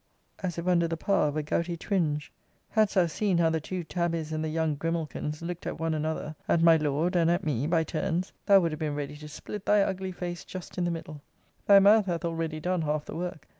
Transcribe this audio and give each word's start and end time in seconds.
as 0.41 0.57
if 0.57 0.67
under 0.67 0.87
the 0.87 0.97
power 0.97 1.27
of 1.27 1.37
a 1.37 1.43
gouty 1.43 1.77
twinge. 1.77 2.31
Hadst 2.71 2.95
thou 2.95 3.05
seen 3.05 3.37
how 3.37 3.51
the 3.51 3.61
two 3.61 3.83
tabbies 3.83 4.31
and 4.31 4.43
the 4.43 4.49
young 4.49 4.75
grimalkins 4.75 5.43
looked 5.43 5.67
at 5.67 5.79
one 5.79 5.93
another, 5.93 6.35
at 6.49 6.59
my 6.63 6.75
Lord, 6.75 7.15
and 7.15 7.29
at 7.29 7.43
me, 7.43 7.67
by 7.67 7.83
turns, 7.83 8.33
thou 8.47 8.61
would 8.61 8.71
have 8.71 8.79
been 8.79 8.95
ready 8.95 9.15
to 9.17 9.27
split 9.29 9.63
thy 9.67 9.81
ugly 9.83 10.11
face 10.11 10.43
just 10.43 10.79
in 10.79 10.85
the 10.85 10.89
middle. 10.89 11.21
Thy 11.67 11.77
mouth 11.77 12.07
hath 12.07 12.25
already 12.25 12.59
done 12.59 12.81
half 12.81 13.05
the 13.05 13.15
work. 13.15 13.47